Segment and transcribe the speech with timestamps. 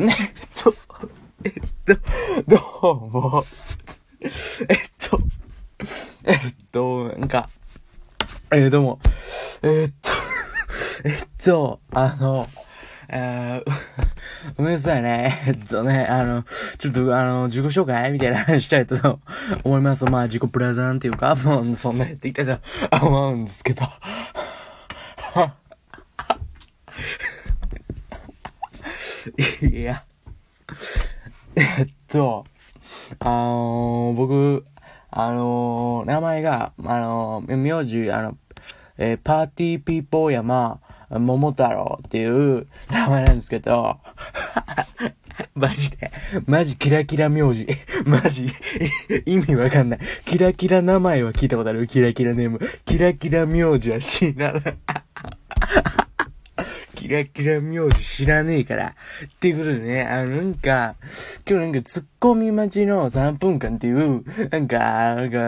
[0.00, 0.74] ねえっと、
[1.44, 1.52] えっ
[1.84, 2.00] と、
[2.48, 3.44] どうも。
[4.22, 4.30] えっ
[4.98, 5.20] と、
[6.24, 6.38] えっ
[6.72, 7.50] と、なんか、
[8.50, 8.98] えー、どうも。
[9.62, 10.10] えっと、
[11.04, 12.48] えっと、あの、
[13.10, 15.42] えー、ごめんなさいね。
[15.46, 16.44] えっとね、あの、
[16.78, 19.20] ちょっとあの、自己紹介みたいな話したいと
[19.64, 20.06] 思います。
[20.06, 22.58] まあ、自己プレゼンっていうか、もう、そんなやっていたと
[23.06, 23.82] 思うんですけど。
[29.62, 30.04] いや、
[31.54, 32.44] えっと、
[33.18, 34.64] あのー、僕、
[35.10, 38.38] あのー、名前が、あのー、名字、あの、
[38.98, 43.98] えー、パーティーピーポー山、桃太郎っていう名前なんですけど、
[45.54, 46.10] マジで、
[46.46, 47.66] マジキラキラ名字。
[48.06, 48.48] マジ、
[49.26, 50.00] 意味わかんない。
[50.24, 52.60] キラキラ名前は聞いたことあるキラキラネーム。
[52.84, 54.76] キラキラ名字は知らない。
[57.10, 58.94] キラキラ名字知らねえから。
[59.24, 60.94] っていうことでね、あの、なんか、
[61.44, 64.78] 今日なんか突っ込み待ちの3分間っていう、なんか、
[65.16, 65.38] なんか、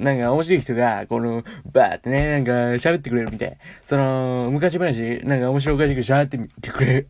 [0.00, 2.50] なんか面白い人が、この、バーってね、なんか
[2.82, 3.56] 喋ってくれるみたい。
[3.84, 7.06] その、昔話、なんか面白おかしく喋ってみてくれる。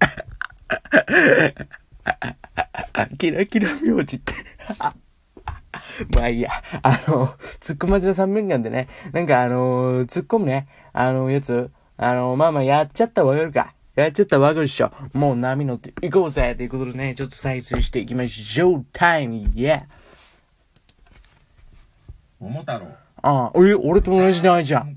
[3.16, 4.34] キラキラ名字って
[6.14, 6.50] まあいいや。
[6.82, 7.28] あの、
[7.60, 11.70] 突っ込まじの3分間でね、なんかあの、突っ込むね、あの、やつ、
[12.02, 13.74] あの、まあまあ、やっちゃったらわかるか。
[13.94, 14.90] やっちゃったらわかるっしょ。
[15.12, 18.86] もう波乗っていこうぜということでね、ちょっと再生していきましょう。
[18.92, 19.82] タイム、イェー
[22.40, 22.88] 桃太郎。
[23.22, 24.96] ああ、え、俺と同じ名じゃん。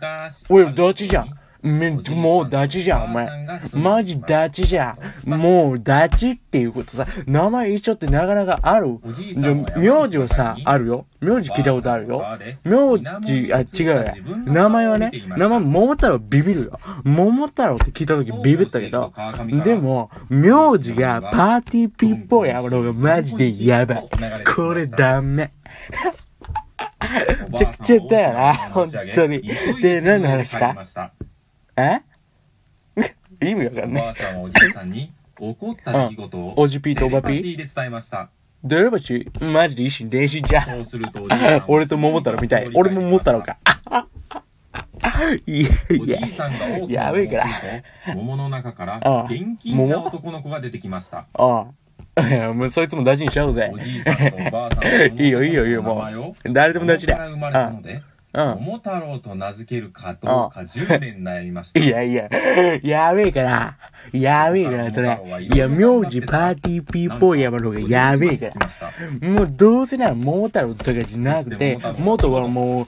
[0.50, 1.34] 俺、どっちじゃん。
[1.66, 3.27] め、もうダチじゃん、お前。
[3.73, 5.30] マジダチじゃん。
[5.30, 8.99] もうダチっていうことさ、名前一緒ってなかなかある
[9.33, 11.05] じゃ、名字はさ、あるよ。
[11.19, 12.23] 名字聞いたことあるよ。
[12.63, 14.13] 名字、あ、違うや。
[14.45, 16.80] 名前はね、名前桃太郎ビビるよ。
[17.03, 19.11] 桃太郎って聞いた時ビビったけど、
[19.63, 24.09] でも、名字がパーティーピーポーやろがマジでやばい。
[24.56, 25.51] これダメ。
[27.51, 29.41] めちゃくちゃだよな、本当に。
[29.81, 30.75] で、何の話か？
[31.78, 32.02] え？
[33.46, 34.03] 意味わかんない。
[34.03, 37.41] おばあさんはおじいさんに怒った出来事を、おじピーとおばピー？
[37.41, 38.30] ーで伝えました。
[38.63, 40.64] ドレバシマジで一心伝心じゃん。
[40.64, 42.69] そうするとおじいさんは俺と桃太郎みたい。
[42.74, 43.58] 俺も桃太郎か。
[45.46, 47.46] いやおいやじいさんが大きなやべえから。
[48.16, 51.28] 桃の中からああ元気な男の子が出てきました。
[51.34, 51.68] あ
[52.18, 52.28] あ。
[52.28, 53.78] いや、もうそいつも大事にしちゃおうぜお。
[53.78, 58.03] じいさんとおばあさんはいいよいいよいいよもう名前を誰でも大事だ桃から生まれたので、うん。
[58.35, 61.79] 桃太郎と名付けるかどうか10年悩みました。
[61.79, 62.29] いやいや、
[62.84, 63.78] やべえから。
[64.12, 65.19] やべえから、それ。
[65.53, 68.47] いや、名字パーティーピーポー山の方がやべえか
[69.22, 69.29] ら。
[69.29, 72.88] もうどうせなら桃太郎とかじゃなくて、元はもう、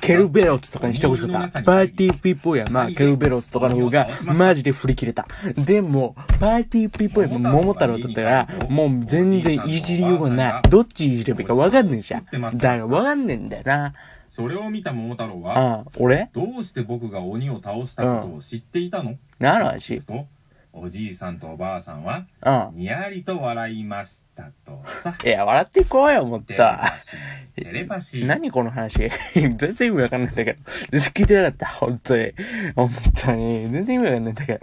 [0.00, 1.62] ケルベロスとかにしてほしかった。
[1.62, 5.26] パーティーピーポーや、まあ、ケルベロスとかの方が、マジで振り切れた。
[5.56, 10.62] でも、パーティーピーポーや、桃太郎だったら、もう全然いじりようがない。
[10.68, 12.24] どっちいじればいいかわかんねえじゃん。
[12.24, 13.94] だからわかんねえんだよな。
[14.34, 16.28] それを見た桃太郎は、ああ、俺？
[16.32, 19.14] どうして僕が鬼を倒したことを知っていたの？
[19.38, 20.26] 何の話と、
[20.72, 22.78] おじいさんとおばあさんは、うん。
[22.78, 25.16] にやりと笑いましたとさ。
[25.24, 26.58] いや、笑っていこうよ、もっとテレ。
[26.58, 27.64] パシー。
[27.64, 28.26] テレパシー。
[28.26, 29.08] 何この話？
[29.36, 30.62] 全然意味わかんないんだけど。
[30.90, 31.66] 全然聞いてなかった。
[31.68, 32.32] 本当に。
[32.74, 32.90] 本
[33.24, 33.70] 当に。
[33.70, 34.58] 全然意味わかんないんだけど。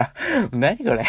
[0.58, 1.04] 何これ？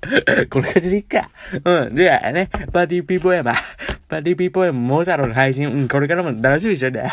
[0.48, 1.28] これ感じでいっか。
[1.62, 1.94] うん。
[1.94, 3.52] ではね、パーティーピーポーヤマ。
[4.08, 5.70] パーティーピーポーヤマ、モータロの配信。
[5.70, 7.12] うん、これからも楽しみにしてね。